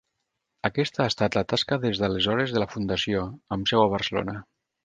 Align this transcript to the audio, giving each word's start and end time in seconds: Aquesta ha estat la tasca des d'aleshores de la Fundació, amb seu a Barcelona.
Aquesta 0.69 1.03
ha 1.03 1.07
estat 1.11 1.37
la 1.39 1.43
tasca 1.53 1.79
des 1.85 2.01
d'aleshores 2.05 2.57
de 2.57 2.65
la 2.65 2.69
Fundació, 2.75 3.23
amb 3.57 3.73
seu 3.75 3.85
a 3.87 3.89
Barcelona. 3.97 4.39